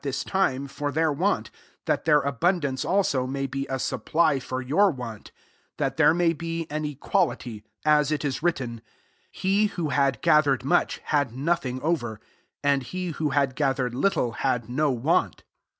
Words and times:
this 0.03 0.23
tlime, 0.23 0.67
for 0.67 0.91
their 0.91 1.13
want; 1.13 1.51
that 1.85 2.05
their 2.05 2.21
abundance, 2.21 2.83
also, 2.83 3.27
may 3.27 3.45
be 3.45 3.67
a 3.67 3.75
aupfUy 3.75 4.41
for 4.41 4.59
your 4.59 4.89
want: 4.89 5.31
that 5.77 5.95
there 5.97 6.11
may 6.11 6.33
be 6.33 6.65
an 6.71 6.83
equality, 6.85 7.59
15 7.83 7.83
as 7.85 8.11
it 8.11 8.25
is 8.25 8.41
written," 8.41 8.81
He 9.31 9.67
who 9.67 9.89
had 9.89 10.19
gathertd 10.23 10.63
much, 10.63 11.01
had 11.03 11.33
nothing 11.35 11.79
over; 11.83 12.19
and 12.63 12.81
he 12.81 13.09
who 13.11 13.29
had 13.29 13.55
gathered 13.55 13.93
little, 13.93 14.31
had 14.31 14.67
no 14.67 14.89
want." 14.89 15.43